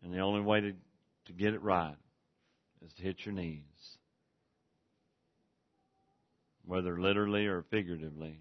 And 0.04 0.14
the 0.14 0.20
only 0.20 0.42
way 0.42 0.62
to, 0.62 0.74
to 1.26 1.34
get 1.34 1.54
it 1.54 1.62
right 1.62 1.96
is 2.86 2.94
to 2.94 3.04
hit 3.04 3.26
your 3.26 3.34
knees. 3.34 3.62
Whether 6.66 7.00
literally 7.00 7.46
or 7.46 7.64
figuratively. 7.70 8.40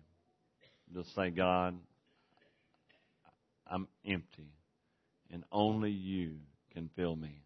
Just 0.92 1.14
say, 1.14 1.30
God, 1.30 1.76
I'm 3.66 3.88
empty, 4.06 4.52
and 5.30 5.44
only 5.50 5.90
you 5.90 6.36
can 6.72 6.90
fill 6.94 7.16
me. 7.16 7.42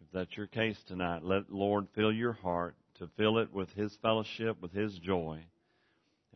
If 0.00 0.08
that's 0.12 0.36
your 0.36 0.48
case 0.48 0.78
tonight, 0.88 1.24
let 1.24 1.52
Lord 1.52 1.86
fill 1.94 2.12
your 2.12 2.32
heart 2.32 2.74
to 2.98 3.08
fill 3.16 3.38
it 3.38 3.52
with 3.52 3.70
His 3.70 3.96
fellowship, 4.02 4.60
with 4.60 4.72
His 4.72 4.98
joy, 4.98 5.44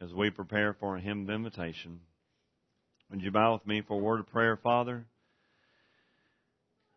as 0.00 0.14
we 0.14 0.30
prepare 0.30 0.74
for 0.74 0.96
a 0.96 1.00
hymn 1.00 1.24
of 1.28 1.34
invitation. 1.34 2.00
Would 3.10 3.22
you 3.22 3.30
bow 3.30 3.54
with 3.54 3.66
me 3.66 3.82
for 3.82 3.94
a 3.94 4.02
word 4.02 4.20
of 4.20 4.28
prayer, 4.28 4.56
Father? 4.56 5.04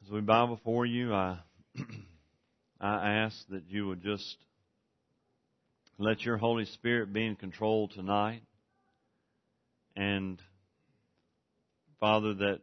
As 0.07 0.11
we 0.13 0.21
bow 0.21 0.47
before 0.47 0.85
you, 0.85 1.13
I, 1.13 1.39
I 2.79 3.11
ask 3.15 3.35
that 3.49 3.63
you 3.67 3.87
would 3.87 4.01
just 4.01 4.37
let 5.97 6.21
your 6.21 6.37
Holy 6.37 6.63
Spirit 6.63 7.11
be 7.11 7.25
in 7.25 7.35
control 7.35 7.89
tonight. 7.89 8.43
And, 9.97 10.41
Father, 11.99 12.35
that 12.35 12.61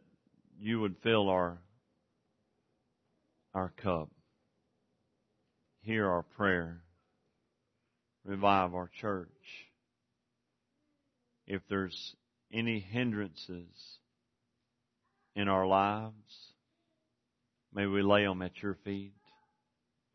you 0.58 0.80
would 0.80 0.96
fill 1.02 1.28
our, 1.28 1.58
our 3.52 3.74
cup. 3.76 4.08
Hear 5.82 6.08
our 6.08 6.22
prayer. 6.22 6.80
Revive 8.24 8.74
our 8.74 8.90
church. 9.02 9.28
If 11.46 11.60
there's 11.68 12.16
any 12.50 12.80
hindrances 12.80 13.98
in 15.36 15.48
our 15.48 15.66
lives, 15.66 16.53
may 17.74 17.86
we 17.86 18.02
lay 18.02 18.24
them 18.24 18.42
at 18.42 18.62
your 18.62 18.76
feet 18.84 19.12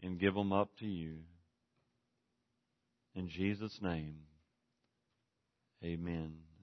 and 0.01 0.19
give 0.19 0.33
them 0.33 0.53
up 0.53 0.69
to 0.79 0.85
you. 0.85 1.17
In 3.15 3.27
Jesus' 3.27 3.79
name, 3.81 4.15
amen. 5.83 6.48